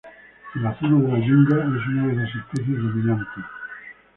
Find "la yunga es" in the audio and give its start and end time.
1.11-1.85